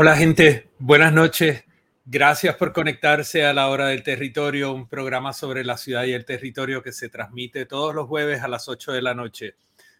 [0.00, 1.64] Hola gente, buenas noches.
[2.04, 6.24] Gracias por conectarse a la hora del territorio, un programa sobre la ciudad y el
[6.24, 9.56] territorio que se transmite todos los jueves a las 8 de la noche.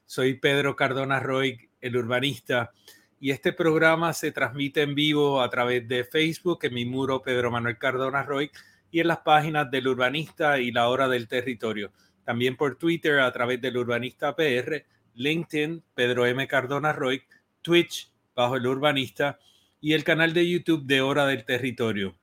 [0.06, 2.70] Soy Pedro Cardona Roy, el urbanista,
[3.18, 7.50] y este programa se transmite en vivo a través de Facebook en mi muro Pedro
[7.50, 8.52] Manuel Cardona Roy
[8.92, 11.90] y en las páginas del urbanista y la hora del territorio.
[12.22, 16.46] También por Twitter a través del urbanista PR, LinkedIn Pedro M.
[16.46, 17.20] Cardona Roy,
[17.62, 19.40] Twitch bajo el urbanista
[19.80, 22.16] y el canal de YouTube de Hora del Territorio.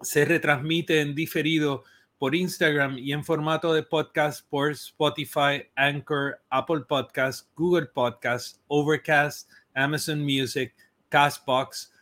[0.00, 1.84] Se retransmite en diferido
[2.18, 9.50] por Instagram y en formato de podcast por Spotify, Anchor, Apple Podcasts, Google Podcasts, Overcast,
[9.74, 10.74] Amazon Music,
[11.08, 11.92] Castbox,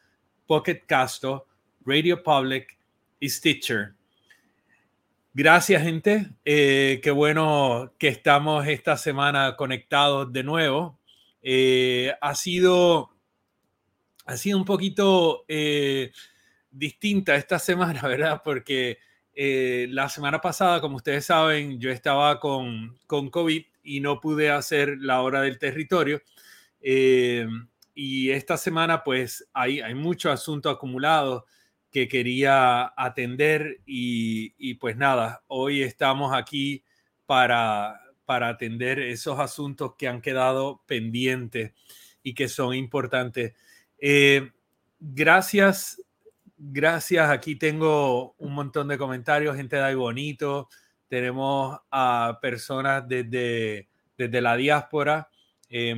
[0.46, 1.46] Pocket Casto,
[1.84, 2.78] Radio Public
[3.20, 3.94] y Stitcher.
[5.32, 6.30] Gracias, gente.
[6.44, 10.96] Eh, qué bueno que estamos esta semana conectados de nuevo.
[11.42, 13.13] Eh, ha sido
[14.24, 16.12] ha sido un poquito eh,
[16.70, 18.42] distinta esta semana, ¿verdad?
[18.44, 18.98] Porque
[19.34, 24.50] eh, la semana pasada, como ustedes saben, yo estaba con, con COVID y no pude
[24.50, 26.22] hacer la hora del territorio.
[26.81, 27.46] Eh,
[27.94, 31.46] y esta semana, pues, hay, hay mucho asunto acumulado
[31.90, 36.82] que quería atender y, y, pues nada, hoy estamos aquí
[37.25, 41.72] para, para atender esos asuntos que han quedado pendientes
[42.22, 43.54] y que son importantes.
[44.06, 44.52] Eh,
[45.00, 45.98] gracias,
[46.58, 47.30] gracias.
[47.30, 50.68] Aquí tengo un montón de comentarios, gente de ahí bonito.
[51.08, 55.30] Tenemos a personas desde, desde la diáspora,
[55.70, 55.96] eh.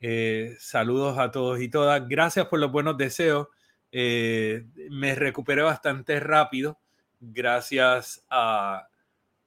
[0.00, 2.08] Eh, saludos a todos y todas.
[2.08, 3.48] Gracias por los buenos deseos.
[3.92, 6.78] me recuperé bastante rápido
[7.20, 8.88] gracias a,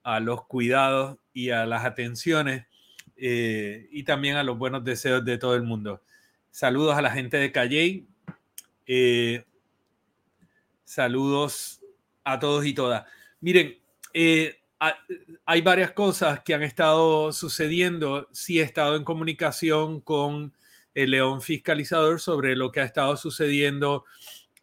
[0.03, 2.67] a, los cuidados y a las atenciones
[3.15, 6.03] y también a los buenos deseos de todo el mundo.
[6.51, 8.05] Saludos a la gente de Calley.
[8.85, 9.45] Eh,
[10.83, 11.81] saludos
[12.25, 13.05] a todos y todas.
[13.39, 13.79] Miren,
[14.13, 14.59] eh,
[15.45, 18.27] hay varias cosas que han estado sucediendo.
[18.33, 20.53] Sí he estado en comunicación con
[20.93, 24.03] el León Fiscalizador sobre lo que ha estado sucediendo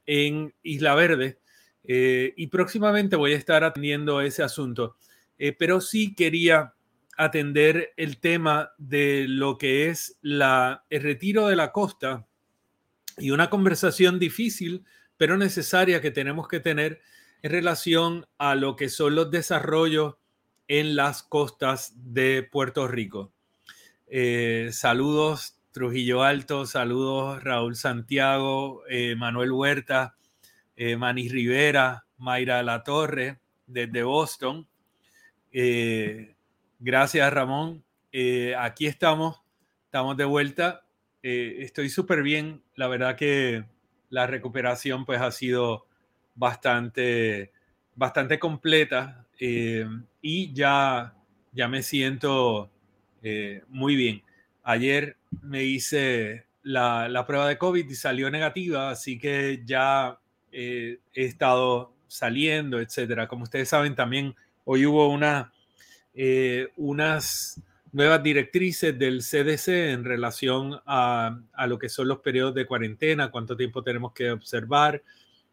[0.04, 1.38] en Isla Verde.
[1.84, 4.96] Eh, y próximamente voy a estar atendiendo ese asunto.
[5.56, 6.74] Pero sí quería
[7.18, 12.26] atender el tema de lo que es la, el retiro de la costa
[13.18, 14.84] y una conversación difícil,
[15.16, 17.00] pero necesaria que tenemos que tener
[17.42, 20.14] en relación a lo que son los desarrollos
[20.68, 23.32] en las costas de Puerto Rico.
[24.06, 30.14] Eh, saludos Trujillo Alto, saludos Raúl Santiago, eh, Manuel Huerta,
[30.76, 34.68] eh, Manis Rivera, Mayra La Torre desde Boston.
[36.78, 37.84] Gracias Ramón.
[38.58, 39.40] aquí estamos,
[39.84, 40.84] estamos de vuelta.
[41.22, 42.62] estoy súper bien.
[42.74, 43.64] La verdad que
[44.10, 45.86] la recuperación pues ha sido
[46.34, 47.52] bastante,
[47.94, 51.14] bastante completa y ya,
[51.52, 52.70] ya me siento
[53.68, 54.22] muy bien.
[54.62, 60.18] Ayer me hice la, prueba de COVID y salió negativa, así que ya
[60.52, 63.28] eh, he estado saliendo, etcétera.
[63.28, 64.34] Como ustedes saben, también
[64.64, 65.52] hoy hubo una,
[66.20, 67.62] eh, unas
[67.92, 73.56] nuevas directrices del CDC en relación a, lo que son los periodos de cuarentena, cuánto
[73.56, 75.00] tiempo tenemos que observar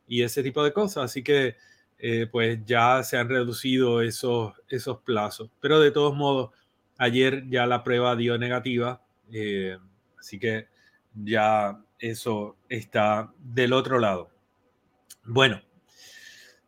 [0.07, 1.05] y ese tipo de cosas.
[1.05, 1.55] Así que
[1.99, 5.49] eh, pues ya se han reducido esos, esos plazos.
[5.59, 6.49] Pero de todos modos,
[6.97, 9.01] ayer ya la prueba dio negativa
[9.31, 9.77] eh,
[10.19, 10.67] así que
[11.13, 14.29] ya eso está del otro lado.
[15.23, 15.61] Bueno,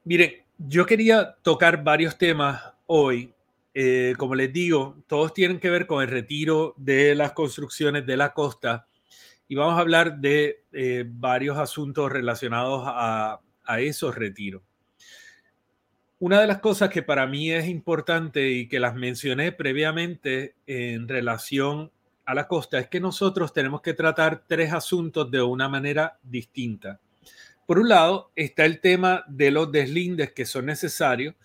[0.04, 3.34] miren, yo quería tocar varios temas hoy.
[3.80, 8.18] Eh, como les digo, todos tienen que ver con el retiro de las construcciones de
[8.18, 8.88] la costa
[9.48, 14.64] y vamos a hablar de eh, varios asuntos relacionados a, a esos retiros.
[16.18, 21.08] Una de las cosas que para mí es importante y que las mencioné previamente en
[21.08, 21.92] relación
[22.26, 27.00] a la costa es que nosotros tenemos que tratar tres asuntos de una manera distinta.
[27.68, 31.36] Por un lado, está el tema de los deslindes que son necesarios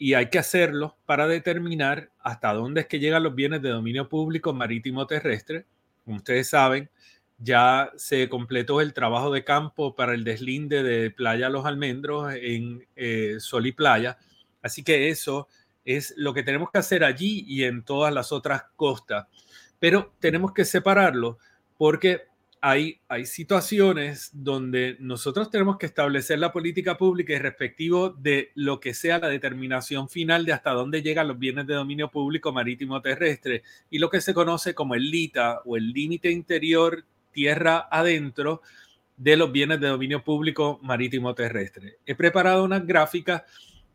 [0.00, 4.08] y hay que hacerlos para determinar hasta dónde es que llegan los bienes de dominio
[4.08, 5.66] público marítimo terrestre.
[6.04, 6.90] Como ustedes saben,
[7.38, 12.84] ya se completó el trabajo de campo para el deslinde de Playa Los Almendros en
[12.96, 14.18] eh, Sol y Playa.
[14.60, 15.46] Así que eso
[15.84, 19.28] es lo que tenemos que hacer allí y en todas las otras costas
[19.80, 21.38] pero tenemos que separarlo
[21.76, 22.28] porque
[22.60, 28.80] hay, hay situaciones donde nosotros tenemos que establecer la política pública y respectivo de lo
[28.80, 33.00] que sea la determinación final de hasta dónde llegan los bienes de dominio público marítimo
[33.00, 38.60] terrestre y lo que se conoce como el LITA o el límite interior tierra adentro
[39.16, 41.98] de los bienes de dominio público marítimo terrestre.
[42.04, 43.42] He preparado unas gráficas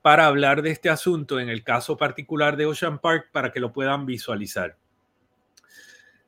[0.01, 3.73] para hablar de este asunto en el caso particular de Ocean Park para que lo
[3.73, 4.77] puedan visualizar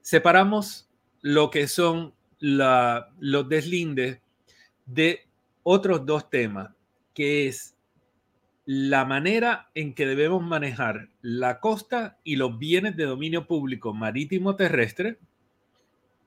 [0.08, 0.88] separamos
[1.20, 4.22] lo que son los deslindes
[4.86, 5.28] de
[5.64, 6.70] otros dos temas,
[7.14, 7.76] que es
[8.66, 14.56] la manera en que debemos manejar la costa y los bienes de dominio público marítimo
[14.56, 15.20] terrestre.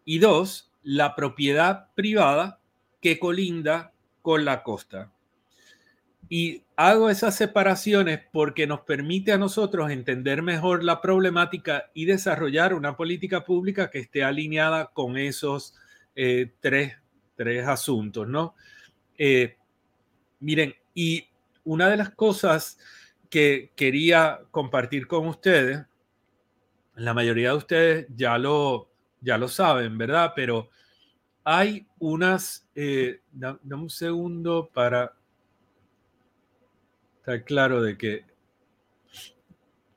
[0.04, 2.60] Y dos, la propiedad privada
[3.00, 5.12] que colinda con la costa.
[6.28, 12.72] Y hago esas separaciones porque nos permite a nosotros entender mejor la problemática y desarrollar
[12.72, 15.74] una política pública que esté alineada con esos
[16.14, 16.96] eh, tres,
[17.66, 18.54] asuntos, ¿no?
[19.16, 19.56] Eh,
[20.40, 21.26] miren, y
[21.64, 22.78] una de las cosas
[23.30, 25.86] que quería compartir con ustedes,
[26.96, 28.90] la mayoría de ustedes ya lo,
[29.22, 30.32] ya lo saben, ¿verdad?
[30.36, 30.68] Pero
[31.44, 35.14] hay unas, eh, dame un segundo para
[37.20, 38.24] Está claro de que...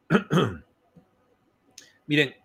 [2.05, 2.36] Miren,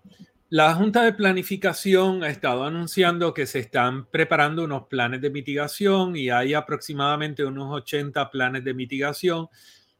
[0.50, 6.16] la Junta de Planificación ha estado anunciando que se están preparando unos planes de mitigación
[6.16, 9.48] y hay aproximadamente unos 80 planes de mitigación.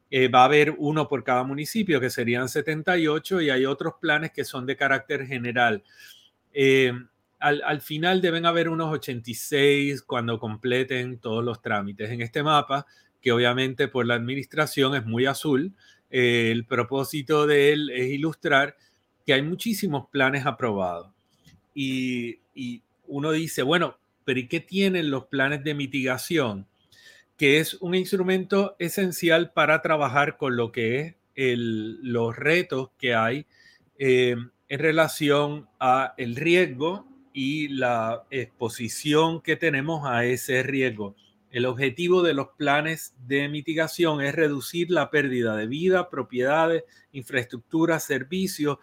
[0.09, 4.31] Eh, va a haber uno por cada municipio, que serían 78, y hay otros planes
[4.31, 5.83] que son de carácter general.
[6.51, 6.93] Eh,
[7.37, 12.09] al, al, final deben haber unos 86 cuando completen todos los trámites.
[12.09, 12.87] En este mapa
[13.21, 15.73] que obviamente por la administración es muy azul.
[16.09, 18.75] Eh, el propósito de él es ilustrar
[19.29, 21.11] que hay muchísimos planes aprobados.
[21.75, 22.39] Y,
[23.05, 26.65] uno dice, bueno, pero ¿y qué tienen los planes de mitigación?
[27.37, 33.45] Que es un instrumento esencial para trabajar con lo que es los retos que hay
[33.99, 34.35] eh,
[34.67, 41.15] en relación a el riesgo y la exposición que tenemos a ese riesgo.
[41.51, 47.99] El objetivo de los planes de mitigación es reducir la pérdida de vida, propiedades, infraestructura,
[47.99, 48.79] servicios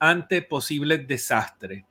[0.00, 1.84] ante posibles desastres.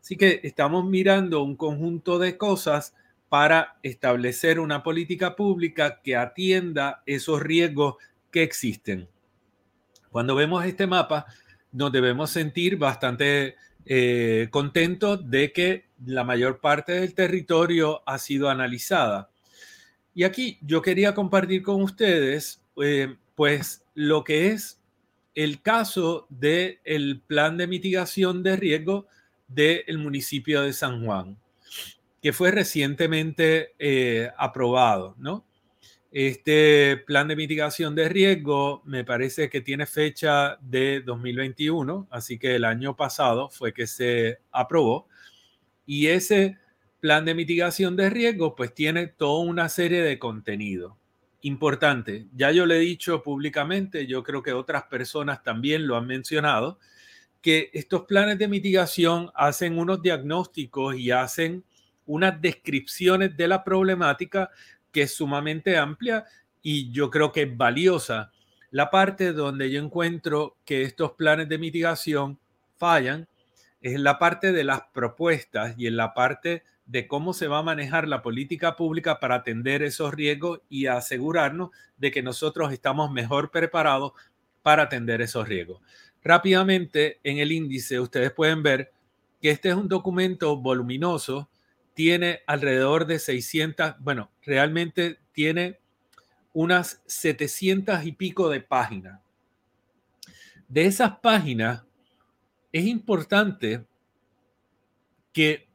[0.00, 2.94] Así que estamos mirando un conjunto de cosas
[3.28, 7.94] para establecer una política pública que atienda esos riesgos
[8.30, 9.08] que existen.
[10.10, 11.24] Cuando vemos este mapa,
[11.70, 18.50] nos debemos sentir bastante eh, contentos de que la mayor parte del territorio ha sido
[18.50, 19.30] analizada.
[20.14, 24.81] Y aquí yo quería compartir con ustedes, eh, pues, lo que es
[25.34, 29.06] el caso del el plan de mitigación de riesgo
[29.48, 31.38] del municipio de San Juan,
[32.20, 35.44] que fue recientemente eh, aprobado, ¿no?
[36.10, 42.56] Este plan de mitigación de riesgo me parece que tiene fecha de 2021, así que
[42.56, 45.08] el año pasado fue que se aprobó.
[45.86, 46.58] Y ese
[47.00, 50.98] plan de mitigación de riesgo pues tiene toda una serie de contenido
[51.42, 52.26] importante.
[52.34, 56.78] Ya yo le he dicho públicamente, yo creo que otras personas también lo han mencionado,
[57.40, 61.64] que estos planes de mitigación hacen unos diagnósticos y hacen
[62.06, 64.50] unas descripciones de la problemática
[64.92, 66.24] que es sumamente amplia
[66.62, 68.30] y yo creo que es valiosa.
[68.70, 72.38] La parte donde yo encuentro que estos planes de mitigación
[72.76, 73.28] fallan
[73.80, 77.58] es en la parte de las propuestas y en la parte de cómo se va
[77.58, 83.10] a manejar la política pública para atender esos riesgos y asegurarnos de que nosotros estamos
[83.10, 84.12] mejor preparados
[84.62, 85.80] para atender esos riesgos.
[86.22, 88.92] Rápidamente, en el índice ustedes pueden ver
[89.40, 91.48] que este es un documento voluminoso
[91.94, 95.78] tiene alrededor de 600, bueno, realmente tiene
[96.52, 99.20] unas 700 y pico de páginas.
[100.68, 101.84] De esas páginas,
[102.72, 103.84] es importante
[105.32, 105.68] que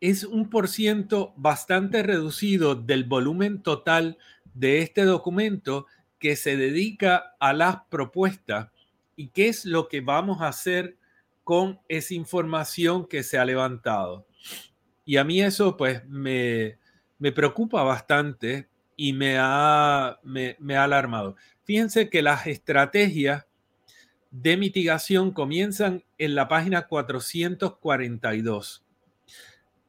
[0.00, 4.18] es un por ciento bastante reducido del volumen total
[4.54, 5.86] de este documento
[6.18, 8.70] que se dedica a las propuestas
[9.16, 10.96] y qué es lo que vamos a hacer
[11.44, 14.26] con esa información que se ha levantado.
[15.04, 16.78] Y a mí eso pues me,
[17.34, 21.36] preocupa bastante y me ha, me, ha alarmado.
[21.64, 23.46] Fíjense que las estrategias
[24.30, 28.84] de mitigación comienzan en la página 442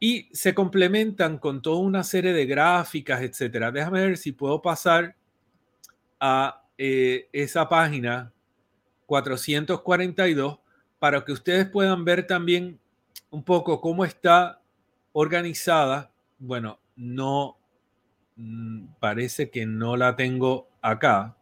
[0.03, 3.71] y se complementan con toda una serie de gráficas, etcétera.
[3.71, 5.15] Déjame ver si puedo pasar
[6.19, 8.33] a eh, esa página
[9.05, 10.57] 442
[10.97, 12.79] para que ustedes puedan ver también
[13.29, 14.59] un poco cómo está
[15.13, 16.11] organizada.
[16.39, 17.59] Bueno, no
[18.37, 21.37] mm, parece que no la tengo acá,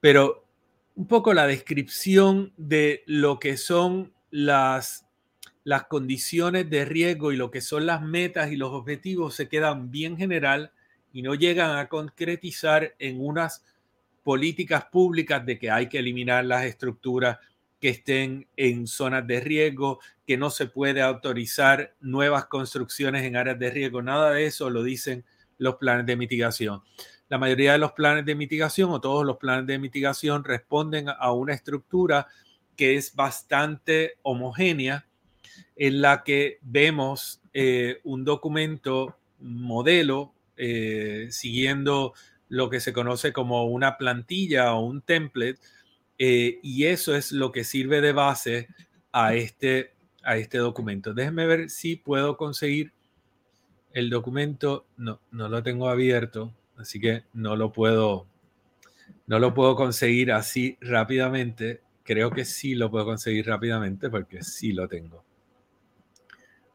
[0.00, 0.46] pero
[0.94, 5.09] un poco la descripción de lo que son las,
[5.70, 9.92] las condiciones de riesgo y lo que son las metas y los objetivos se quedan
[9.92, 10.72] bien general
[11.12, 13.64] y no llegan a concretizar en unas
[14.24, 17.38] políticas públicas de que hay que eliminar las estructuras
[17.80, 23.60] que estén en zonas de riesgo, que no se puede autorizar nuevas construcciones en áreas
[23.60, 24.02] de riesgo.
[24.02, 25.24] Nada de eso lo dicen
[25.56, 26.82] los planes de mitigación.
[27.28, 31.30] La mayoría de los planes de mitigación o todos los planes de mitigación responden a
[31.30, 32.26] una estructura
[32.74, 35.06] que es bastante homogénea,
[35.80, 42.12] en la que vemos eh, un documento modelo eh, siguiendo
[42.50, 45.58] lo que se conoce como una plantilla o un template
[46.18, 48.68] eh, y eso es lo que sirve de base
[49.10, 51.14] a este, a este documento.
[51.14, 52.92] Déjenme ver si puedo conseguir
[53.94, 54.84] el documento.
[54.98, 58.26] No, no lo tengo abierto, así que no lo puedo,
[59.26, 61.80] no lo puedo conseguir así rápidamente.
[62.02, 65.29] Creo que sí lo puedo conseguir rápidamente porque sí lo tengo.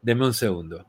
[0.05, 0.85] Deme un segundo.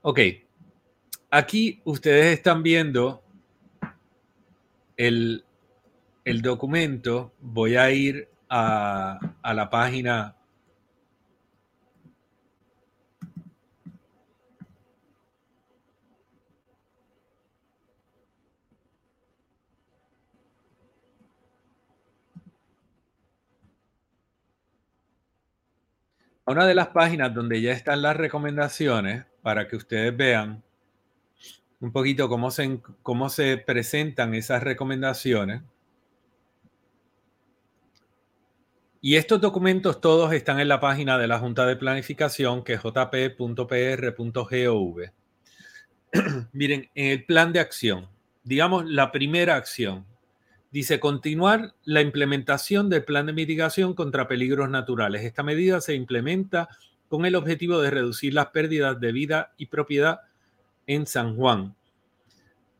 [0.00, 0.18] Ok,
[1.30, 3.22] aquí ustedes están viendo
[4.96, 5.44] el,
[6.40, 7.34] documento.
[7.38, 10.36] Voy a ir a, a la página
[26.52, 30.62] una de las páginas donde ya están las recomendaciones para que ustedes vean
[31.80, 35.62] un poquito cómo se, cómo se presentan esas recomendaciones.
[39.00, 42.80] Y estos documentos todos están en la página de la Junta de Planificación, que es
[42.80, 43.56] jp.pr.gov.
[46.52, 48.08] Miren, en el plan de acción,
[48.44, 50.06] digamos la primera acción,
[50.72, 55.22] dice continuar la implementación del plan de mitigación contra peligros naturales.
[55.22, 56.68] Esta medida se implementa
[57.08, 60.20] con el objetivo de reducir las pérdidas de vida y propiedad
[60.86, 61.76] en San Juan.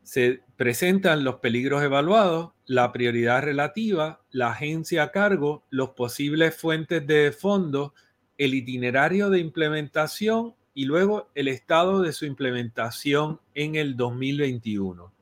[0.01, 7.05] Se presentan los peligros evaluados, la prioridad relativa, la agencia a cargo, los posibles fuentes
[7.05, 7.93] de fondo,
[8.39, 15.13] el itinerario de implementación y luego el estado de su implementación en el 2021.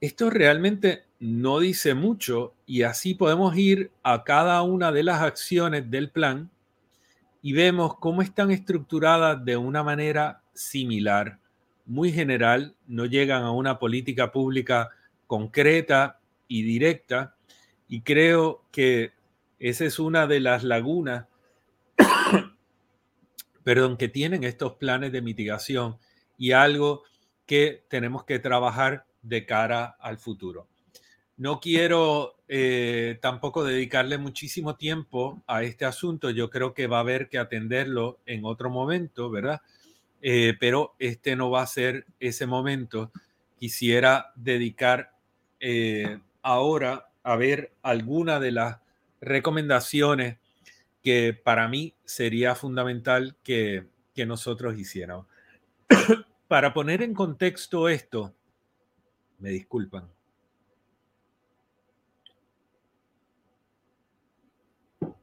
[0.00, 5.90] Esto realmente no dice mucho y así podemos ir a cada una de las acciones
[5.90, 6.50] del plan
[7.42, 11.38] y vemos cómo están estructuradas de una manera similar,
[11.84, 14.90] muy general, no llegan a una política pública
[15.26, 16.18] concreta
[16.48, 17.36] y directa
[17.88, 19.12] y creo que
[19.58, 21.26] esa es una de las lagunas
[23.64, 25.96] perdón, que tienen estos planes de mitigación
[26.38, 27.02] y algo
[27.46, 30.68] que tenemos que trabajar de cara al futuro.
[31.36, 36.30] No quiero eh, tampoco dedicarle muchísimo tiempo a este asunto.
[36.30, 39.60] Yo creo que va a haber que atenderlo en otro momento, ¿verdad?
[40.22, 43.12] Eh, pero este no va a ser ese momento.
[43.58, 45.12] Quisiera dedicar
[45.60, 48.78] eh, ahora a ver alguna de las
[49.20, 50.38] recomendaciones
[51.02, 53.86] que para mí sería fundamental que,
[54.26, 55.26] nosotros hiciéramos.
[56.48, 58.34] para poner en contexto esto,
[59.38, 60.15] me disculpan.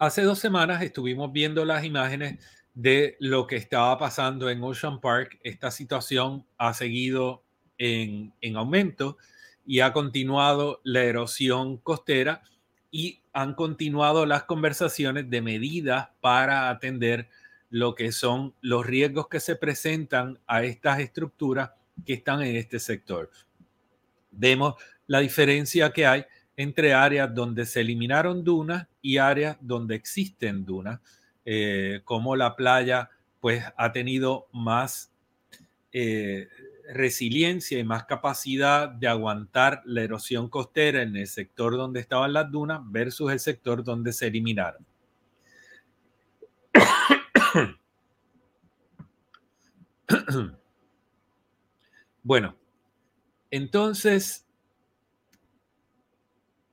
[0.04, 5.40] Hace dos semanas estuvimos viendo las imágenes de lo que estaba pasando en Ocean Park.
[5.46, 7.46] Esta situación ha seguido
[7.78, 9.18] en, en aumento
[9.66, 12.44] y ha continuado la erosión costera
[12.92, 17.30] y han continuado las conversaciones de medidas para atender
[17.70, 21.72] lo que son los riesgos que se presentan a estas estructuras
[22.06, 23.32] que están en este sector.
[24.32, 24.74] Vemos
[25.08, 31.00] la diferencia que hay entre áreas donde se eliminaron dunas y áreas donde existen dunas,
[31.46, 35.12] eh, como la playa pues ha tenido más
[35.92, 36.48] eh,
[36.94, 42.50] resiliencia y más capacidad de aguantar la erosión costera en el sector donde estaban las
[42.52, 44.86] dunas versus el sector donde se eliminaron.
[52.26, 52.56] Bueno,
[53.52, 54.48] entonces,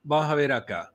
[0.02, 0.92] vamos a ver acá.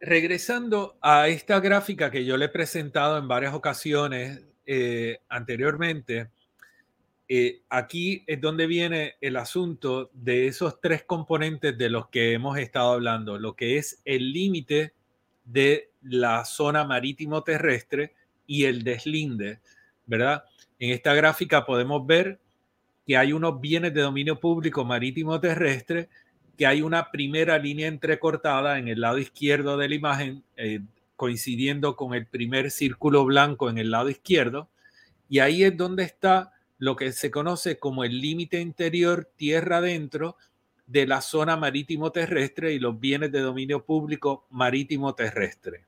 [0.00, 6.30] Regresando a esta gráfica que yo le he presentado en varias ocasiones eh, anteriormente,
[7.30, 12.56] eh, aquí es donde viene el asunto de esos tres componentes de los que hemos
[12.56, 14.94] estado hablando, lo que es el límite
[15.44, 18.14] de la zona marítimo terrestre
[18.46, 19.60] y el deslinde,
[20.06, 20.44] ¿verdad?
[20.78, 22.40] En esta gráfica podemos ver
[23.08, 26.10] que hay unos bienes de dominio público marítimo terrestre,
[26.58, 30.80] que hay una primera línea entrecortada en el lado izquierdo de la imagen, eh,
[31.16, 34.68] coincidiendo con el primer círculo blanco en el lado izquierdo,
[35.26, 40.36] y ahí es donde está lo que se conoce como el límite interior tierra adentro
[40.86, 45.86] de la zona marítimo terrestre y los bienes de dominio público marítimo terrestre.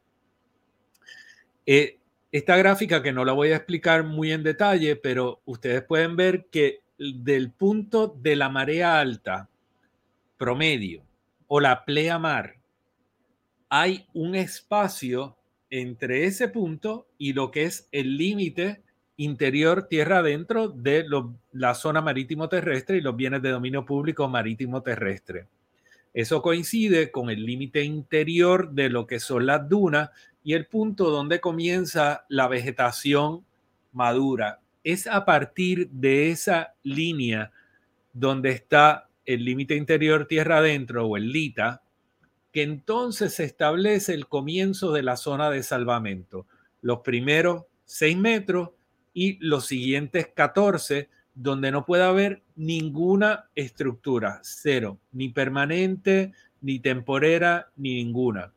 [1.66, 1.98] Eh,
[2.33, 6.46] esta gráfica que no la voy a explicar muy en detalle, pero ustedes pueden ver
[6.50, 9.48] que del punto de la marea alta
[10.36, 11.02] promedio
[11.48, 12.56] o la pleamar
[13.70, 15.36] hay un espacio
[15.70, 18.82] entre ese punto y lo que es el límite
[19.16, 21.06] interior tierra adentro de
[21.52, 25.46] la zona marítimo terrestre y los bienes de dominio público marítimo terrestre.
[26.12, 30.10] Eso coincide con el límite interior de lo que son las dunas
[30.42, 33.44] y el punto donde comienza la vegetación
[33.92, 34.60] madura.
[34.84, 37.52] Es a partir de esa línea
[38.12, 41.82] donde está el límite interior tierra adentro o el LITA,
[42.52, 46.46] que entonces se establece el comienzo de la zona de salvamento.
[46.80, 48.70] Los primeros 6 metros
[49.12, 57.70] y los siguientes 14, donde no puede haber ninguna estructura, cero, ni permanente, ni temporera,
[57.76, 58.52] ni ninguna.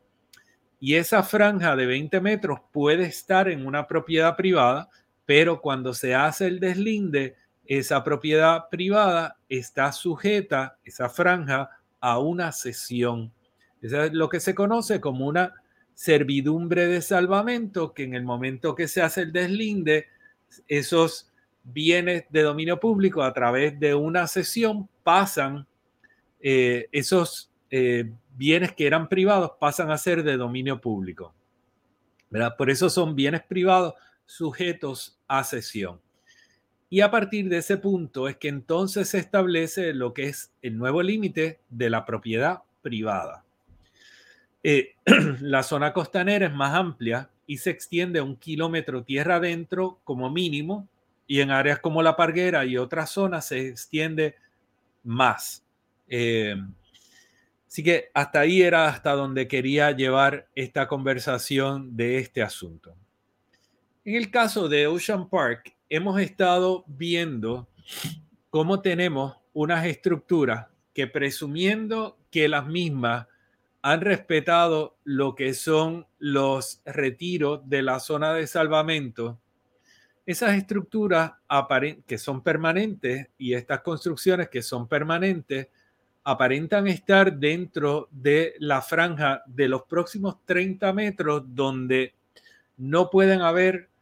[0.79, 4.89] Y esa franja de 20 metros puede estar en una propiedad privada,
[5.25, 12.51] pero cuando se hace el deslinde, esa propiedad privada está sujeta, esa franja, a una
[12.51, 13.31] cesión
[13.83, 15.53] eso es lo que se conoce como una
[15.93, 20.07] servidumbre de salvamento, que en el momento que se hace el deslinde,
[20.69, 21.29] esos
[21.63, 25.67] bienes de dominio público a través de una sesión pasan,
[26.39, 31.33] eh, esos eh, bienes que eran privados pasan a ser de dominio público.
[32.29, 32.55] ¿verdad?
[32.57, 36.01] Por eso son bienes privados sujetos a sesión.
[36.89, 40.77] Y a partir de ese punto es que entonces se establece lo que es el
[40.77, 43.43] nuevo límite de la propiedad privada.
[44.62, 44.95] Eh,
[45.41, 50.88] la zona costanera es más amplia y se extiende un kilómetro tierra adentro como mínimo
[51.25, 54.36] y en áreas como la Parguera y otras zonas se extiende
[55.03, 55.65] más.
[56.07, 56.55] Eh,
[57.67, 62.95] así que hasta ahí era hasta donde quería llevar esta conversación de este asunto.
[64.06, 67.70] En el caso de Ocean Park, hemos estado viendo
[68.50, 73.28] cómo tenemos unas estructuras que presumiendo que las mismas
[73.82, 79.39] han respetado lo que son los retiros de la zona de salvamento,
[80.26, 81.32] esas estructuras
[82.06, 85.70] que son permanentes y estas construcciones que son permanentes
[86.26, 92.16] aparentan estar dentro de la franja de los próximos 30 metros donde
[92.76, 93.92] no pueden haber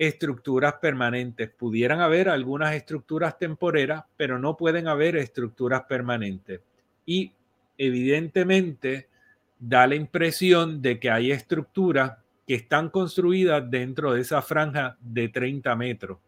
[0.00, 1.50] estructuras permanentes.
[1.50, 6.62] Pudieran haber algunas estructuras temporeras, pero no pueden haber estructuras permanentes.
[7.04, 7.32] Y
[7.76, 9.10] evidentemente
[9.58, 15.28] da la impresión de que hay estructuras que están construidas dentro de esa franja de
[15.28, 16.18] 30 metros.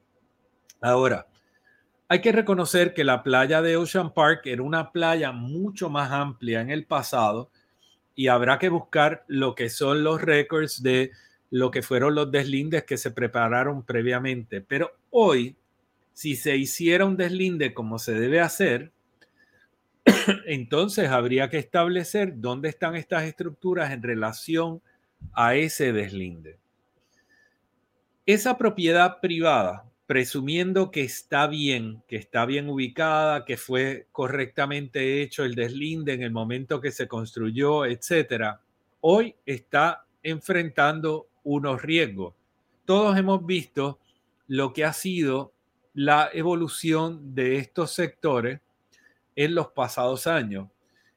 [0.82, 1.26] Ahora,
[2.08, 6.61] hay que reconocer que la playa de Ocean Park era una playa mucho más amplia
[6.61, 7.50] en el pasado
[8.14, 11.12] y habrá que buscar lo que son los récords de
[11.52, 14.62] lo que fueron los deslindes que se prepararon previamente.
[14.62, 15.54] Pero hoy,
[16.14, 18.90] si se hiciera un deslinde como se debe hacer,
[20.46, 24.80] entonces habría que establecer dónde están estas estructuras en relación
[25.34, 26.56] a ese deslinde.
[28.24, 35.44] Esa propiedad privada, presumiendo que está bien, que está bien ubicada, que fue correctamente hecho
[35.44, 38.62] el deslinde en el momento que se construyó, etcétera,
[39.02, 42.35] hoy está enfrentando unos riesgos.
[42.85, 43.98] Todos hemos visto
[44.46, 45.52] lo que ha sido
[45.94, 48.61] la evolución de estos sectores
[49.37, 50.68] en los pasados años.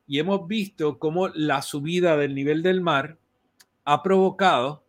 [0.08, 3.18] Y hemos visto cómo la subida del nivel del mar
[3.84, 4.84] ha provocado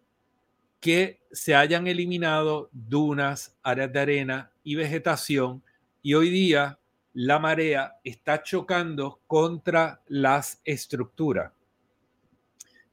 [0.80, 5.62] que se hayan eliminado dunas, áreas de arena y vegetación.
[6.02, 6.78] Y hoy día
[7.14, 11.52] la marea está chocando contra las estructuras.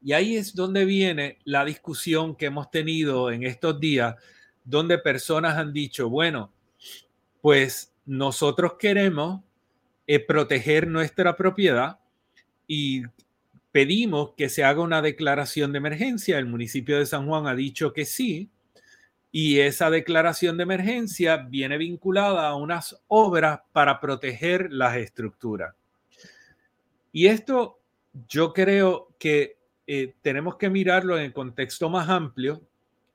[0.03, 4.15] Y ahí es donde viene la discusión que hemos tenido en estos días,
[4.65, 6.51] donde personas han dicho, bueno,
[7.41, 9.41] pues nosotros queremos
[10.05, 11.99] eh, proteger nuestra propiedad
[12.67, 13.03] y
[13.71, 16.37] pedimos que se haga una declaración de emergencia.
[16.37, 18.49] El municipio de San Juan ha dicho que sí.
[19.31, 25.73] Y esa declaración de emergencia viene vinculada a unas obras para proteger las estructuras.
[27.11, 27.79] Y esto
[28.27, 32.61] yo creo que eh, tenemos que mirarlo en el contexto más amplio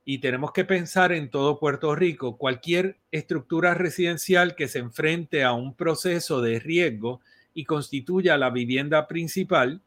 [0.04, 2.36] y tenemos que pensar en todo Puerto Rico.
[2.36, 7.20] Cualquier estructura residencial que se enfrente a un proceso de riesgo
[7.54, 9.82] y constituya la vivienda principal,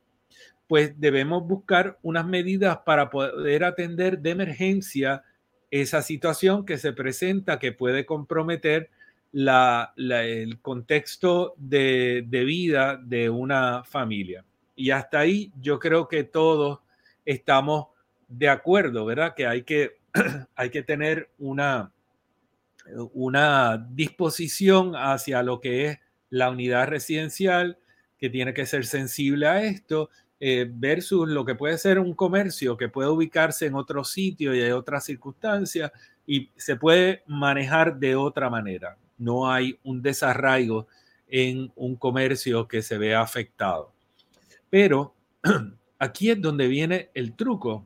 [0.68, 5.24] pues debemos buscar unas medidas para poder atender de emergencia
[5.72, 8.90] esa situación que se presenta que puede comprometer
[9.34, 14.46] el contexto de, de vida de una familia.
[14.76, 16.80] Y hasta ahí yo creo que todos
[17.26, 17.88] estamos
[18.28, 19.34] de acuerdo, ¿verdad?
[19.36, 20.02] Que hay que
[20.56, 21.92] hay que tener una,
[23.14, 27.78] una disposición hacia lo que es la unidad residencial,
[28.18, 32.76] que tiene que ser sensible a esto, eh, versus lo que puede ser un comercio
[32.76, 35.92] que puede ubicarse en otro sitio y hay otras circunstancias
[36.26, 38.98] y se puede manejar de otra manera.
[39.18, 40.88] No hay un desarraigo
[41.28, 43.91] en un comercio que se vea afectado.
[44.72, 45.14] Pero
[46.00, 47.86] aquí es donde viene el truco,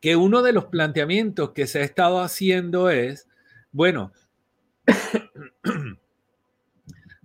[0.00, 3.28] que uno de los planteamientos que se ha estado haciendo es,
[3.72, 4.12] bueno,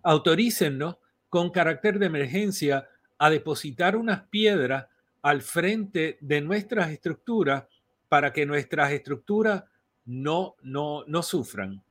[0.04, 0.98] autorícennos
[1.30, 4.88] con carácter de emergencia a depositar unas piedras
[5.22, 7.66] al frente de nuestras estructuras
[8.10, 9.64] para que nuestras estructuras
[10.06, 11.82] no, no, no sufran.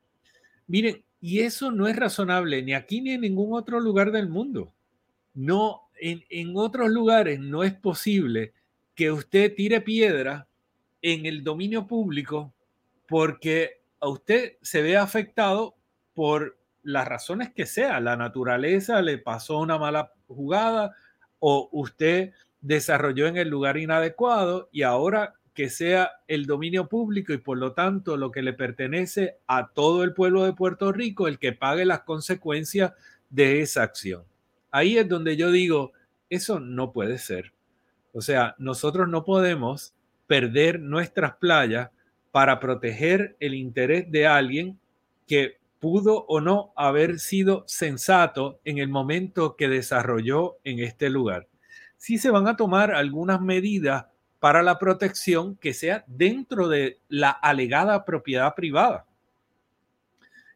[0.67, 4.73] Miren, y eso no es razonable ni aquí ni en ningún otro lugar del mundo.
[5.33, 8.53] No, en, otros lugares no es posible
[8.93, 10.47] que usted tire piedra
[11.01, 12.53] en el dominio público
[13.07, 15.75] porque a usted se ve afectado
[16.13, 20.93] por las razones que sea, la naturaleza le pasó una mala jugada
[21.39, 27.37] o usted desarrolló en el lugar inadecuado y ahora que sea el dominio público y
[27.37, 31.39] por lo tanto lo que le pertenece a todo el pueblo de Puerto Rico el
[31.39, 32.91] que pague las consecuencias
[33.29, 34.23] de esa acción.
[34.73, 35.93] Ahí es donde yo digo,
[36.31, 37.53] eso no puede ser.
[38.11, 39.93] O sea, nosotros no podemos
[40.25, 41.91] perder nuestras playas
[42.31, 44.79] para proteger el interés de alguien
[45.27, 51.47] que pudo o no haber sido sensato en el momento que desarrolló en este lugar.
[51.97, 54.07] Sí se van a tomar algunas medidas
[54.39, 59.05] para la protección que sea dentro de la alegada propiedad privada.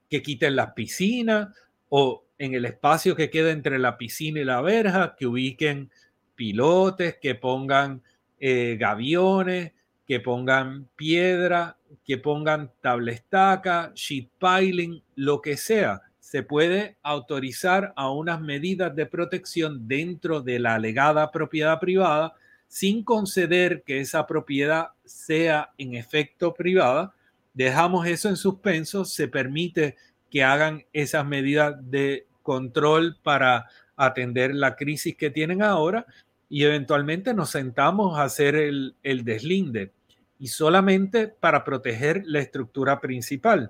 [0.10, 1.50] que quiten las piscinas
[1.90, 5.92] o en el espacio que queda entre la piscina y la verja, que ubiquen
[6.36, 8.02] pilotes, que pongan
[8.40, 9.74] eh, gaviones,
[10.06, 16.02] que pongan piedra, que pongan tablestaca, sheet piling, lo que sea.
[16.20, 22.36] Se puede autorizar a unas medidas de protección dentro de la alegada propiedad privada
[22.68, 27.14] sin conceder que esa propiedad sea en efecto privada.
[27.54, 29.96] Dejamos eso en suspenso, se permite
[30.30, 33.66] que hagan esas medidas de control para
[33.98, 36.06] atender la crisis que tienen ahora
[36.48, 39.92] y eventualmente nos sentamos a hacer el, deslinde
[40.40, 43.70] y solamente para proteger la estructura principal,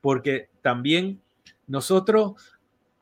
[0.00, 1.20] porque también
[1.68, 2.32] nosotros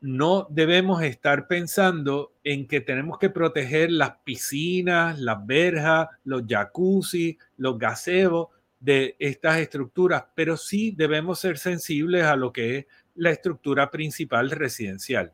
[0.03, 7.39] no debemos estar pensando en que tenemos que proteger las piscinas, las verjas, los jacuzzi,
[7.57, 8.49] los gazebos
[8.81, 14.51] de estas estructuras, pero sí debemos ser sensibles a lo que es la estructura principal
[14.51, 15.33] residencial.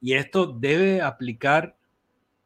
[0.00, 1.76] Y esto debe aplicar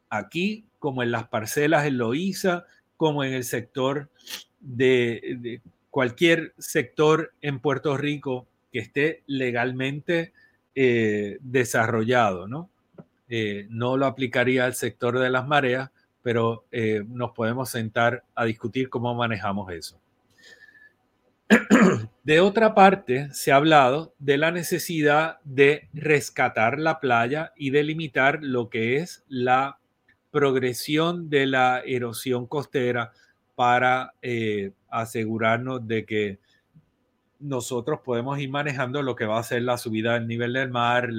[0.09, 2.65] aquí como en las parcelas en Loíza,
[2.97, 4.09] como en el sector
[4.59, 10.33] de, cualquier sector en Puerto Rico que esté legalmente
[10.75, 12.69] eh, desarrollado, ¿no?
[13.27, 15.89] Eh, no lo aplicaría al sector de las mareas,
[16.21, 19.99] pero eh, nos podemos sentar a discutir cómo manejamos eso.
[22.25, 28.39] De otra parte, se ha hablado de la necesidad de rescatar la playa y delimitar
[28.41, 29.77] lo que es la
[30.31, 33.11] progresión de la erosión costera
[33.53, 36.39] para eh, asegurarnos de que
[37.39, 41.09] nosotros podemos ir manejando lo que va a ser la subida del nivel del mar,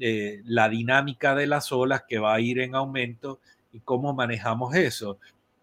[0.00, 3.40] eh, la dinámica de las olas que va a ir en aumento
[3.72, 5.18] y cómo manejamos eso.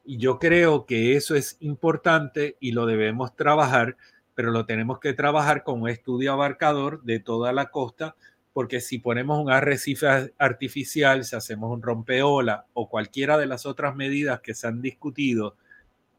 [0.06, 3.98] Y yo creo que eso es importante y lo debemos trabajar,
[4.42, 8.16] pero lo tenemos que trabajar con un estudio abarcador de toda la costa,
[8.54, 13.96] porque si ponemos un arrecife artificial, si hacemos un rompeola o cualquiera de las otras
[13.96, 15.58] medidas que se han discutido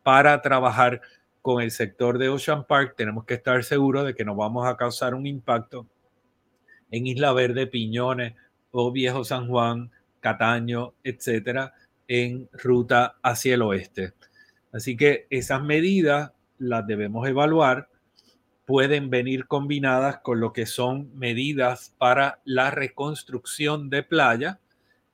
[0.04, 1.00] para trabajar
[1.40, 4.76] con el sector de Ocean Park, tenemos que estar seguros de que no vamos a
[4.76, 5.88] causar un impacto
[6.92, 8.34] en Isla Verde, Piñones
[8.70, 11.74] o Viejo San Juan, Cataño, etcétera,
[12.06, 14.12] en ruta hacia el oeste.
[14.72, 17.88] Así que esas medidas las debemos evaluar.
[18.72, 24.60] Pueden venir combinadas con lo que son medidas para la reconstrucción de playa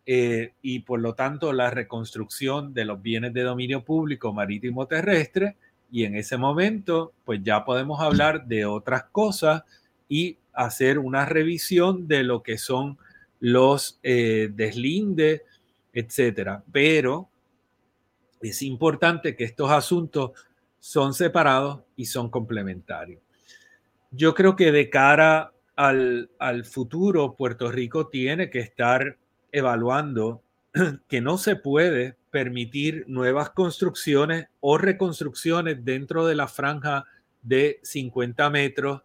[0.06, 5.56] eh, y por lo tanto la reconstrucción de los bienes de dominio público marítimo terrestre.
[5.90, 9.64] Y en ese momento, pues ya podemos hablar de otras cosas
[10.08, 12.96] y hacer una revisión de lo que son
[13.40, 15.42] los eh, deslindes
[15.92, 16.62] etcétera.
[16.70, 17.28] Pero
[18.40, 20.30] es importante que estos asuntos
[20.78, 23.27] son separados y son complementarios.
[24.10, 29.16] Yo creo que de cara al, futuro, Puerto Rico tiene que estar
[29.52, 30.42] evaluando
[31.08, 37.04] que no se puede permitir nuevas construcciones o reconstrucciones dentro de la franja
[37.42, 39.02] de 50 metros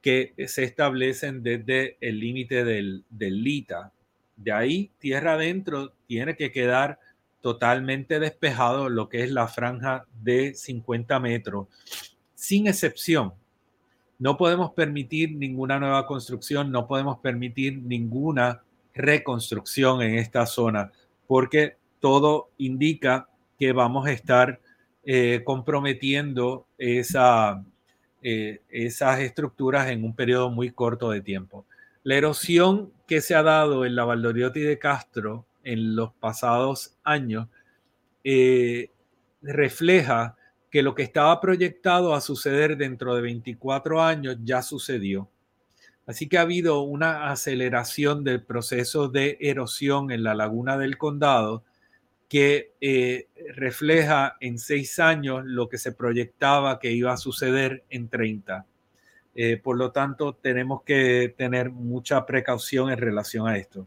[0.00, 3.92] que se establecen desde el límite del, del LITA.
[4.36, 6.98] De ahí, tierra adentro, tiene que quedar
[7.40, 11.68] totalmente despejado lo que es la franja de 50 metros,
[12.34, 13.34] sin excepción.
[14.18, 18.62] No podemos permitir ninguna nueva construcción, no podemos permitir ninguna
[18.94, 20.90] reconstrucción en esta zona,
[21.26, 23.28] porque todo indica
[23.58, 24.60] que vamos a estar
[25.04, 27.02] eh, comprometiendo eh,
[28.68, 31.64] esas estructuras en un periodo muy corto de tiempo.
[32.02, 37.48] La erosión que se ha dado en la Valdoriotti de Castro en los pasados años
[38.24, 38.90] eh,
[39.42, 40.37] refleja
[40.70, 45.28] que lo que estaba proyectado a suceder dentro de 24 años ya sucedió.
[46.06, 51.64] Así que ha habido una aceleración del proceso de erosión en la laguna del condado
[52.28, 58.08] que eh, refleja en seis años lo que se proyectaba que iba a suceder en
[58.08, 58.66] 30.
[59.34, 63.86] Eh, por lo tanto, tenemos que tener mucha precaución en relación a esto.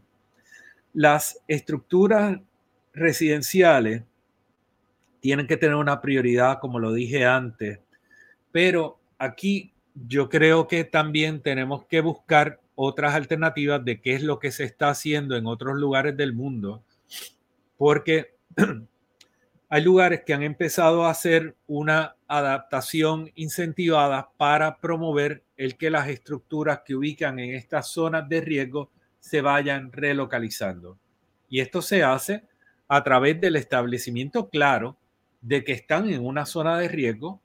[0.92, 2.40] Las estructuras
[2.92, 4.02] residenciales
[5.22, 7.78] tienen que tener una prioridad, como lo dije antes,
[8.50, 14.40] pero aquí yo creo que también tenemos que buscar otras alternativas de qué es lo
[14.40, 16.82] que se está haciendo en otros lugares del mundo,
[17.78, 18.34] porque
[19.68, 26.08] hay lugares que han empezado a hacer una adaptación incentivada para promover el que las
[26.08, 30.98] estructuras que ubican en estas zonas de riesgo se vayan relocalizando.
[31.48, 32.42] Y esto se hace
[32.88, 34.96] a través del establecimiento claro
[35.42, 37.40] de que están en una zona de riesgo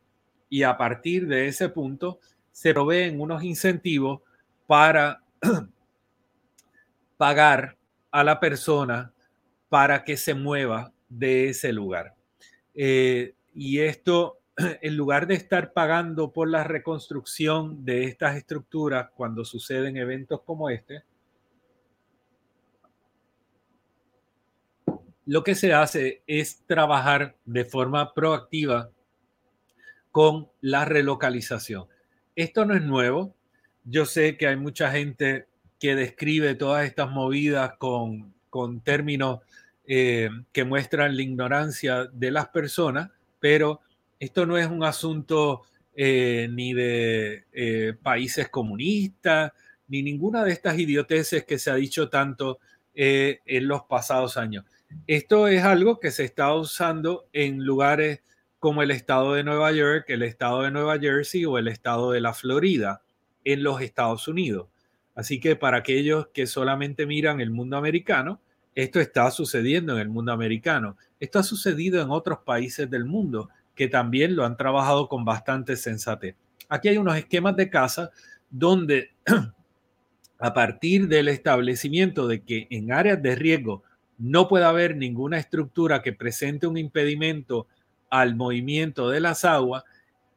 [0.50, 2.20] y a partir de ese punto
[2.52, 4.22] se proveen unos incentivos
[4.66, 5.22] para
[7.18, 7.76] pagar
[8.12, 9.12] a la persona
[9.70, 12.16] para que se mueva de ese lugar.
[12.74, 14.40] Eh, y esto,
[14.82, 20.70] en lugar de estar pagando por la reconstrucción de estas estructuras cuando suceden eventos como
[20.70, 21.04] este,
[25.28, 28.90] lo que se hace es trabajar de forma proactiva
[30.10, 31.86] con la relocalización.
[32.36, 33.36] Esto no es nuevo.
[33.84, 35.48] Yo sé que hay mucha gente
[35.80, 39.40] que describe todas estas movidas con, con términos
[39.86, 43.12] eh, que muestran la ignorancia de las personas,
[43.42, 43.82] pero
[44.20, 45.64] esto no es un asunto
[45.94, 49.52] eh, ni de eh, países comunistas,
[49.90, 52.60] ni ninguna de estas idioteces que se ha dicho tanto
[53.00, 54.66] en los pasados años.
[55.06, 58.22] Esto es algo que se está usando en lugares
[58.60, 62.22] como el estado de Nueva York, el estado de Nueva Jersey o el estado de
[62.22, 63.02] la Florida
[63.44, 64.68] en los Estados Unidos.
[65.16, 68.42] Así que para aquellos que solamente miran el mundo americano,
[68.76, 70.98] esto está sucediendo en el mundo americano.
[71.20, 75.76] Esto ha sucedido en otros países del mundo que también lo han trabajado con bastante
[75.76, 76.36] sensatez.
[76.70, 78.12] Aquí hay unos esquemas de casa
[78.50, 79.12] donde
[80.40, 83.84] a partir del establecimiento de que en áreas de riesgo
[84.18, 87.68] no puede haber ninguna estructura que presente un impedimento
[88.10, 89.84] al movimiento de las aguas,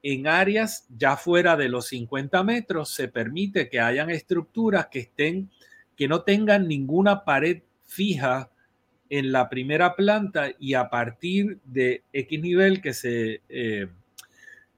[0.02, 5.50] en áreas ya fuera de los 50 metros se permite que hayan estructuras que estén,
[5.96, 8.50] que no tengan ninguna pared fija
[9.10, 13.88] en la primera planta y a partir de X nivel que se, eh,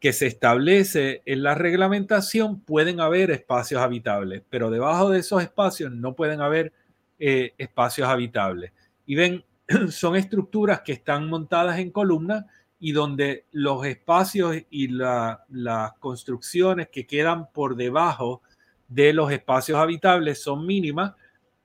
[0.00, 5.92] que se establece en la reglamentación pueden haber espacios habitables, pero debajo de esos espacios
[5.92, 6.72] no pueden haber
[7.20, 8.72] eh, espacios habitables.
[9.12, 9.44] Y ven,
[9.90, 12.46] son estructuras que están montadas en columnas
[12.80, 18.40] y donde los espacios y las construcciones que quedan por debajo
[18.88, 21.12] de los espacios habitables son mínimas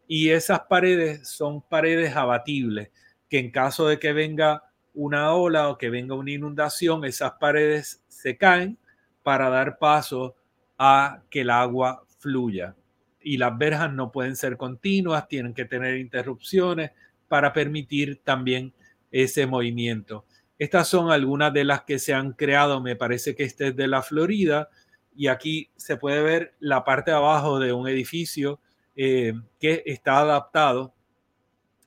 [0.10, 2.90] y esas paredes son paredes abatibles,
[3.30, 8.04] que en caso de que venga una ola o que venga una inundación, esas paredes
[8.10, 8.78] se caen
[9.24, 10.36] para dar paso
[10.78, 12.76] a que el agua fluya.
[13.22, 16.92] Y las verjas no pueden ser continuas, tienen que tener interrupciones
[17.28, 18.74] para permitir también
[19.12, 20.26] ese movimiento.
[20.60, 22.82] Estas son algunas de las que se han creado.
[22.82, 24.70] Me parece que este es de la Florida.
[25.16, 28.60] Y aquí se puede ver la parte de abajo de un edificio
[28.96, 30.94] eh, que está adaptado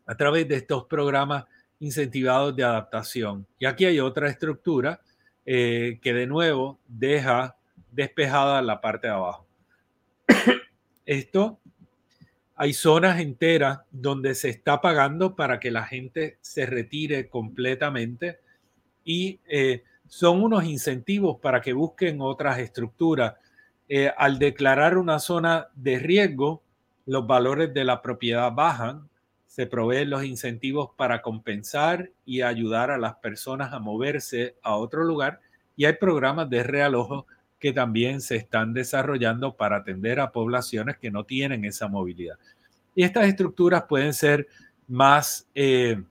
[0.06, 1.44] a través de estos programas
[1.80, 3.46] incentivados de adaptación.
[3.58, 5.00] Y aquí hay otra estructura
[5.46, 7.56] eh, que de nuevo deja
[7.90, 9.46] despejada la parte de abajo.
[11.06, 11.60] Esto,
[12.60, 18.38] hay zonas enteras donde se está pagando para que la gente se retire completamente
[19.02, 23.36] y eh, son unos incentivos para que busquen otras estructuras.
[23.88, 26.62] Eh, al declarar una zona de riesgo,
[27.06, 29.08] los valores de la propiedad bajan,
[29.46, 35.04] se proveen los incentivos para compensar y ayudar a las personas a moverse a otro
[35.04, 35.40] lugar
[35.76, 37.26] y hay programas de realojo
[37.60, 42.36] que también se están desarrollando para atender a poblaciones que no tienen esa movilidad.
[42.94, 44.48] Y estas estructuras pueden ser
[44.88, 46.02] más eh,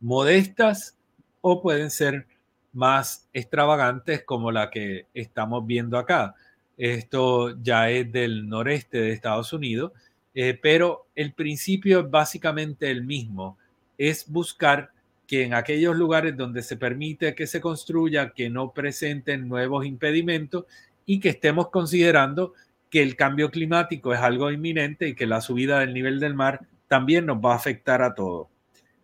[0.00, 0.96] modestas
[1.40, 2.26] o pueden ser
[2.72, 6.34] más extravagantes como la que estamos viendo acá.
[6.76, 9.92] Esto ya es del noreste de Estados Unidos,
[10.34, 13.58] eh, pero el principio es básicamente el mismo,
[13.96, 14.92] es buscar
[15.28, 20.64] que en aquellos lugares donde se permite que se construya, que no presenten nuevos impedimentos
[21.04, 22.54] y que estemos considerando
[22.88, 26.66] que el cambio climático es algo inminente y que la subida del nivel del mar
[26.88, 28.48] también nos va a afectar a todos.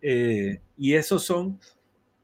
[0.01, 1.59] Eh, y esos son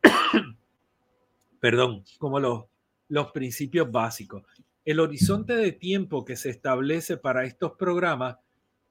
[1.59, 2.63] perdón, como los,
[3.07, 4.43] los principios básicos.
[4.83, 8.37] El horizonte de tiempo que se establece para estos programas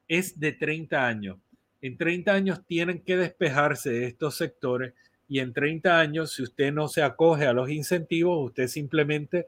[0.06, 1.38] es de 30 años.
[1.80, 4.94] En 30 años tienen que despejarse estos sectores
[5.30, 9.46] y en 30 años, si usted no se acoge a los incentivos, usted simplemente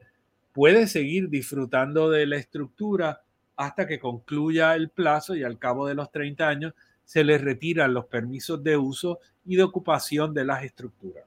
[0.53, 3.21] puede seguir disfrutando de la estructura
[3.57, 6.73] hasta que concluya el plazo y al cabo de los 30 años
[7.03, 11.25] se le retiran los permisos de uso y de ocupación de las estructuras.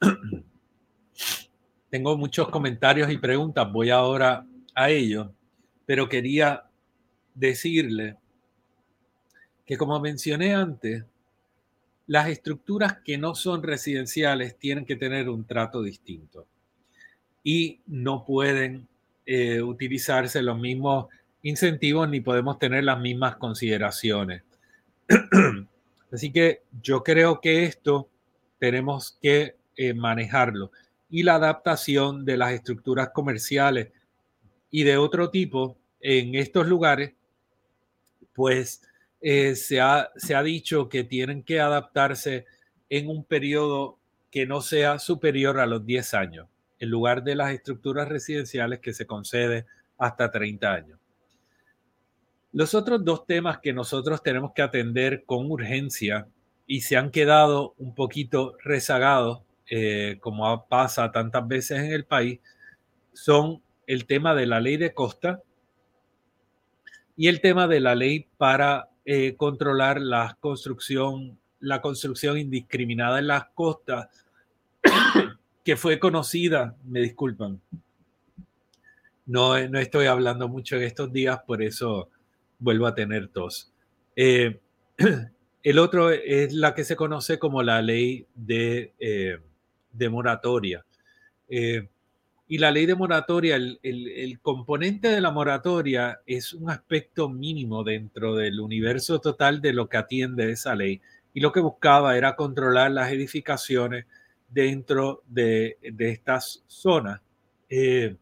[1.90, 4.46] Tengo muchos comentarios y preguntas, voy ahora
[4.76, 5.32] a ello,
[5.86, 6.70] pero quería
[7.34, 8.19] decirle
[9.70, 11.04] que como mencioné antes,
[12.08, 16.48] las estructuras que no son residenciales tienen que tener un trato distinto
[17.44, 18.88] y no pueden
[19.26, 21.06] eh, utilizarse los mismos
[21.44, 24.42] incentivos ni podemos tener las mismas consideraciones.
[26.12, 28.08] Así que yo creo que esto
[28.58, 30.72] tenemos que eh, manejarlo.
[31.08, 33.92] Y la adaptación de las estructuras comerciales
[34.68, 37.12] y de otro tipo en estos lugares,
[38.34, 38.82] pues
[39.20, 42.46] eh, se, ha, se ha dicho que tienen que adaptarse
[42.88, 43.98] en un periodo
[44.30, 46.48] que no sea superior a los 10 años,
[46.78, 49.66] en lugar de las estructuras residenciales que se concede
[49.98, 50.98] hasta 30 años.
[52.52, 56.26] Los otros dos temas que nosotros tenemos que atender con urgencia
[56.66, 62.40] y se han quedado un poquito rezagados, eh, como pasa tantas veces en el país,
[63.12, 65.42] son el tema de la ley de costa
[67.16, 73.26] y el tema de la ley para eh, controlar la construcción, la construcción indiscriminada en
[73.26, 74.08] las costas,
[75.64, 77.60] que fue conocida, me disculpan,
[79.26, 82.08] no, no estoy hablando mucho en estos días, por eso
[82.58, 83.72] vuelvo a tener tos.
[84.16, 84.60] Eh,
[85.62, 89.38] el otro es la que se conoce como la ley de, eh,
[89.92, 90.84] de moratoria.
[92.50, 98.34] Y la ley de moratoria, el, componente de la moratoria es un aspecto mínimo dentro
[98.34, 101.00] del universo total de lo que atiende esa ley.
[101.32, 104.06] Y lo que buscaba era controlar las edificaciones
[104.48, 107.20] dentro de, estas zonas.
[107.68, 108.16] Eh,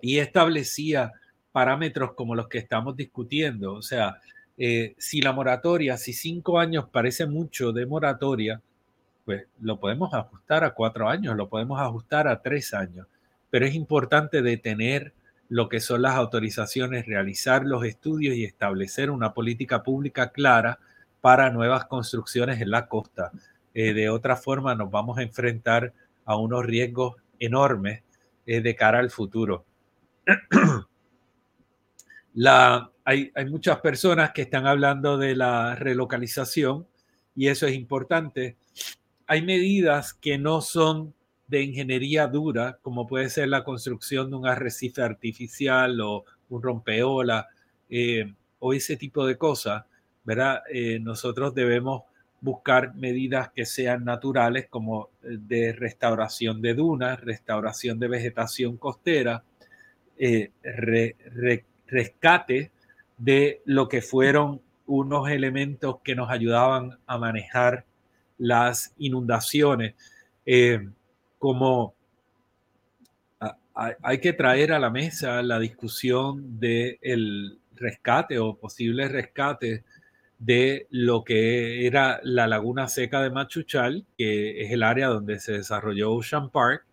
[0.00, 1.10] y establecía
[1.50, 3.74] parámetros como los que estamos discutiendo.
[3.74, 4.20] O sea,
[4.56, 8.62] eh, si la moratoria, si cinco años parece mucho de moratoria,
[9.24, 13.08] pues lo podemos ajustar a cuatro años, lo podemos ajustar a tres años
[13.54, 15.14] pero es importante detener
[15.48, 20.80] lo que son las autorizaciones, realizar los estudios y establecer una política pública clara
[21.20, 23.30] para nuevas construcciones en la costa.
[23.72, 25.92] Eh, de otra forma, nos vamos a enfrentar
[26.24, 28.02] a unos riesgos enormes
[28.44, 29.64] eh, de cara al futuro.
[32.34, 36.88] La, hay, hay muchas personas que están hablando de la relocalización
[37.36, 38.56] y eso es importante.
[39.28, 41.14] Hay medidas que no son
[41.46, 47.48] de ingeniería dura, como puede ser la construcción de un arrecife artificial o un rompeola
[47.88, 49.84] eh, o ese tipo de cosas,
[50.24, 50.62] ¿verdad?
[50.72, 52.02] Eh, nosotros debemos
[52.40, 59.44] buscar medidas que sean naturales como eh, de restauración de dunas, restauración de vegetación costera,
[61.86, 62.70] rescate
[63.18, 67.84] de lo que fueron unos elementos que nos ayudaban a manejar
[68.38, 69.94] las inundaciones
[71.44, 71.94] como
[73.74, 79.84] hay que traer a la mesa la discusión del rescate o posible rescate
[80.38, 85.52] de lo que era la laguna seca de Machuchal, que es el área donde se
[85.52, 86.86] desarrolló Ocean Park,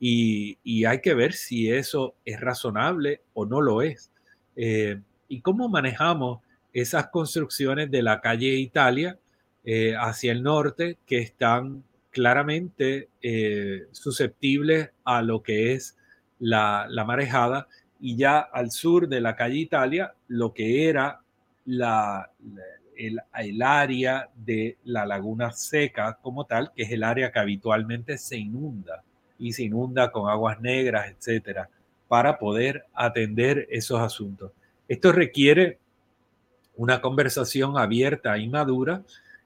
[0.00, 4.10] y, hay que ver si eso es razonable o no lo es.
[4.56, 6.40] Eh, y cómo manejamos
[6.72, 9.18] esas construcciones de la calle Italia
[9.64, 15.96] eh, hacia el norte que están claramente eh, susceptibles a lo que es
[16.38, 17.66] la, marejada
[18.00, 21.20] y ya al sur de la calle Italia lo que era
[21.64, 22.30] la,
[22.96, 28.18] el, el, área de la laguna seca como tal, que es el área que habitualmente
[28.18, 29.02] se inunda
[29.38, 31.68] y se inunda con aguas negras, etcétera,
[32.08, 34.52] para poder atender esos asuntos.
[34.86, 35.78] Esto requiere
[36.76, 39.02] una conversación abierta y madura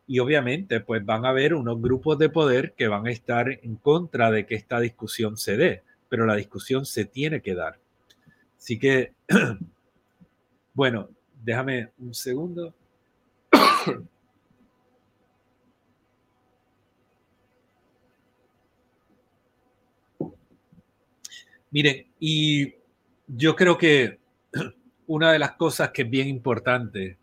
[0.07, 3.77] y obviamente pues van a haber unos grupos de poder que van a estar en
[3.77, 7.79] contra de que esta discusión se dé, pero la discusión se tiene que dar.
[8.57, 9.13] Así que,
[10.75, 11.09] bueno,
[11.43, 12.75] déjame un segundo.
[21.71, 22.75] Miren, y
[23.27, 24.19] yo creo que
[25.07, 27.19] una de las cosas que es bien importante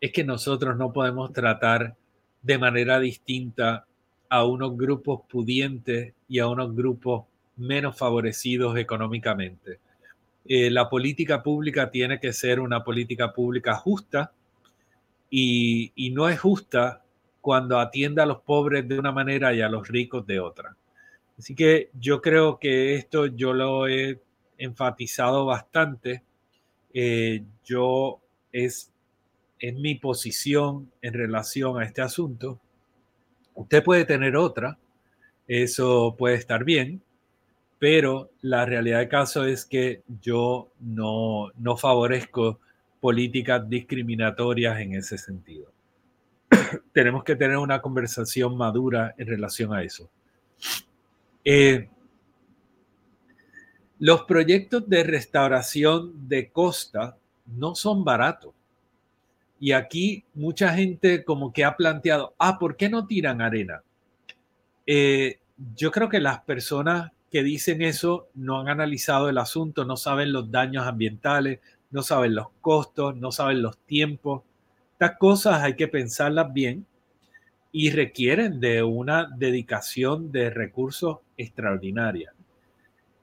[0.00, 1.96] es que nosotros no podemos tratar
[2.42, 3.86] de manera distinta
[4.28, 7.24] a unos grupos pudientes y a unos grupos
[7.56, 9.80] menos favorecidos económicamente.
[10.44, 14.32] Eh, la política pública tiene que ser una política pública justa
[15.30, 17.02] y, y no es justa
[17.40, 20.76] cuando atiende a los pobres de una manera y a los ricos de otra.
[21.38, 24.20] Así que yo creo que esto yo lo he
[24.58, 26.22] enfatizado bastante.
[26.92, 28.20] Eh, yo
[28.50, 28.92] es
[29.60, 32.60] en mi posición en relación a este asunto.
[33.54, 34.78] Usted puede tener otra,
[35.46, 37.02] eso puede estar bien,
[37.78, 42.60] pero la realidad del caso es que yo no, no favorezco
[43.00, 45.70] políticas discriminatorias en ese sentido.
[46.92, 50.10] Tenemos que tener una conversación madura en relación a eso.
[51.44, 51.88] Eh,
[54.00, 58.54] los proyectos de restauración de costa no son baratos.
[59.60, 63.82] Y aquí mucha gente como que ha planteado, ah, ¿por qué no tiran arena?
[64.90, 65.38] eh,
[65.76, 70.32] yo creo que las personas que dicen eso no han analizado el asunto, no saben
[70.32, 74.44] los daños ambientales, no saben los costos, no saben los tiempos.
[74.92, 76.86] Estas cosas hay que pensarlas bien
[77.70, 82.32] y requieren de una dedicación de recursos extraordinaria.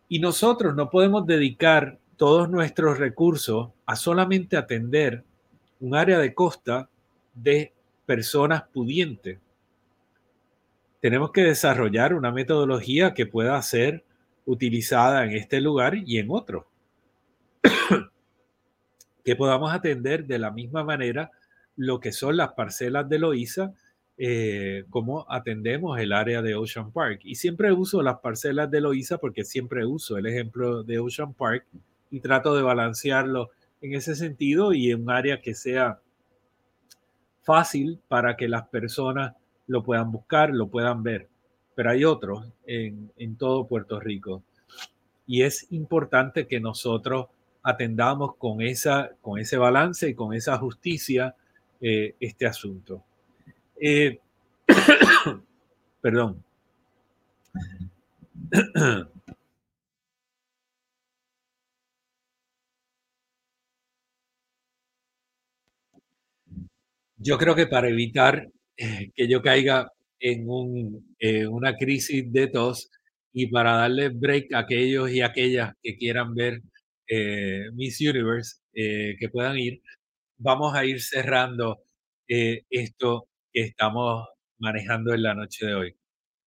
[0.08, 5.24] Y nosotros no podemos dedicar todos nuestros recursos a solamente atender
[5.80, 6.90] un área de costa
[7.34, 7.74] de
[8.06, 9.40] personas pudientes.
[11.02, 14.04] Tenemos que desarrollar una metodología que pueda ser
[14.46, 16.68] utilizada en este lugar y en otro.
[19.24, 21.32] que podamos atender de la misma manera
[21.76, 23.74] lo que son las parcelas de Loíza,
[24.18, 27.22] eh, como atendemos el área de Ocean Park.
[27.24, 31.66] Y siempre uso las parcelas de Loíza porque siempre uso el ejemplo de Ocean Park
[32.12, 33.50] y trato de balancearlo
[33.86, 36.00] en ese sentido y en un área que sea
[37.44, 39.36] fácil para que las personas
[39.68, 41.30] lo puedan buscar, lo puedan ver.
[41.76, 44.44] Pero hay otros en, en todo Puerto Rico.
[45.28, 47.28] Y es importante que nosotros
[47.62, 51.36] atendamos con, esa, con ese balance y con esa justicia
[51.82, 53.04] eh, este asunto.
[53.80, 54.20] Eh,
[56.02, 56.44] perdón.
[67.26, 68.48] Yo creo que para evitar
[68.78, 72.92] eh, que yo caiga en una crisis de tos
[73.34, 76.62] y para darle break a aquellos y aquellas que quieran ver
[77.74, 79.82] Miss Universe, que puedan ir,
[80.38, 81.84] vamos a ir cerrando
[82.28, 84.28] esto que estamos
[84.60, 85.96] manejando en la noche de hoy.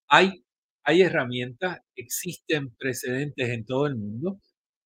[0.09, 0.43] Hay,
[0.85, 4.41] hay herramientas, existen precedentes en todo el mundo,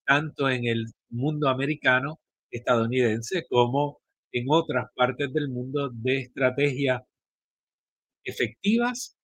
[0.05, 2.19] tanto en el mundo americano,
[2.51, 4.02] estadounidense, como
[4.34, 7.01] en otras partes del mundo de estrategias
[8.23, 9.17] efectivas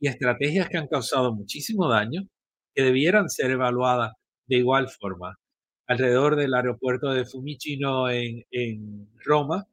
[0.00, 2.22] y estrategias que han causado muchísimo daño,
[2.74, 4.12] que debieran ser evaluadas
[4.46, 5.38] de igual forma.
[5.86, 9.66] Alrededor del aeropuerto de Fumicino en, en Roma,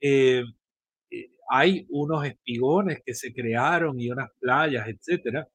[0.00, 0.42] eh,
[1.10, 5.46] eh, hay unos espigones que se crearon y unas playas, etcétera,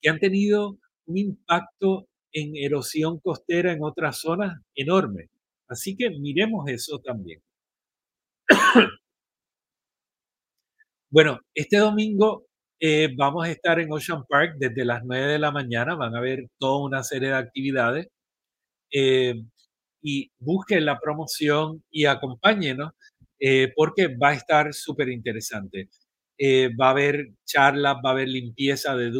[0.00, 5.28] que han tenido un impacto en erosión costera en otras zonas enorme.
[5.68, 7.40] Así que miremos eso también.
[11.10, 12.46] bueno, este domingo
[12.80, 15.94] eh, vamos a estar en Ocean Park desde las 9 de la mañana.
[15.94, 18.08] Van a haber toda una serie de actividades.
[18.92, 19.34] Eh,
[20.02, 22.92] y busquen la promoción y acompáñenos
[23.40, 25.88] eh, porque va a estar súper interesante.
[26.80, 29.10] va a haber charlas, va a haber limpieza de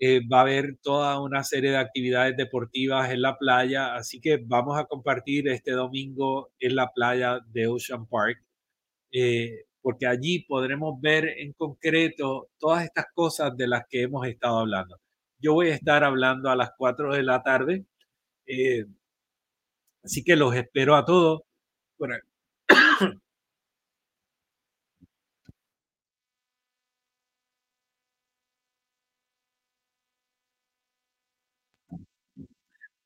[0.00, 4.38] duna, va a haber toda una serie de actividades deportivas en la playa, así que
[4.44, 8.42] vamos a compartir este domingo en la playa de Ocean Park,
[9.12, 14.58] eh, porque allí podremos ver en concreto todas estas cosas de las que hemos estado
[14.60, 14.98] hablando.
[15.38, 17.86] Yo voy a estar hablando a las 4 de la tarde,
[18.46, 18.86] eh,
[20.04, 21.42] así que los espero a todos.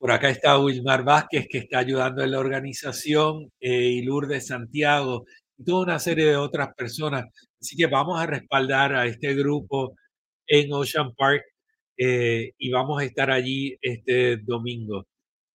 [0.01, 5.27] Por acá está Wilmar Vázquez, que está ayudando en la organización, eh, y Lourdes Santiago,
[5.59, 7.27] y toda una serie de otras personas.
[7.61, 9.95] Así que vamos a respaldar a este grupo
[10.47, 11.43] en Ocean Park
[11.99, 15.07] eh, y vamos a estar allí este domingo.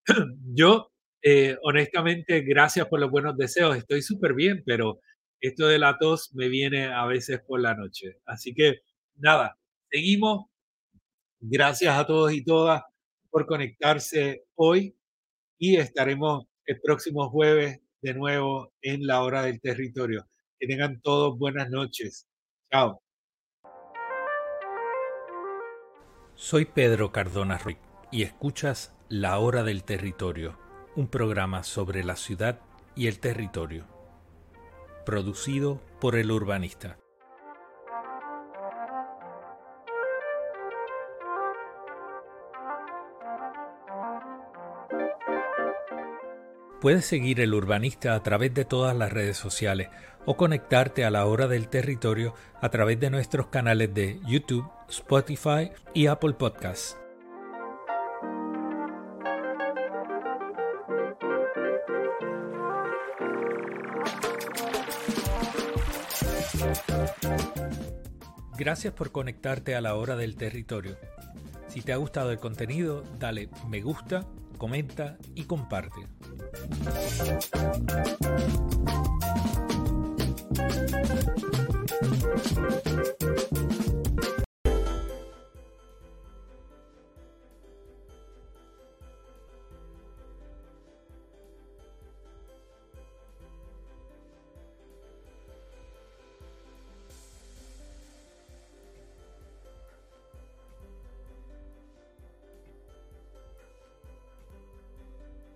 [0.53, 0.91] Yo,
[1.23, 3.75] eh, honestamente, gracias por los buenos deseos.
[3.75, 4.99] Estoy súper bien, pero
[5.41, 8.17] esto de la tos me viene a veces por la noche.
[8.27, 8.81] Así que,
[9.15, 9.57] nada,
[9.89, 10.45] seguimos.
[11.39, 12.83] Gracias a todos y todas
[13.36, 14.97] por conectarse hoy
[15.59, 20.25] y estaremos el próximo jueves de nuevo en la hora del territorio.
[20.57, 22.29] Que tengan todos buenas noches.
[22.71, 23.03] Chao.
[26.36, 27.77] Soy Pedro Cardona Ruiz
[28.09, 30.57] y escuchas La Hora del Territorio,
[30.95, 32.61] un programa sobre la ciudad
[32.95, 33.86] y el territorio,
[35.05, 36.97] producido por el urbanista.
[46.86, 49.89] Puedes seguir el urbanista a través de todas las redes sociales
[50.27, 55.71] o conectarte a la hora del territorio a través de nuestros canales de YouTube, Spotify
[55.95, 56.95] y Apple Podcasts.
[68.59, 70.97] Gracias por conectarte a la hora del territorio.
[71.67, 74.27] Si te ha gustado el contenido, dale me gusta,
[74.59, 76.07] comenta y comparte.
[77.18, 77.24] あ
[79.01, 79.05] っ!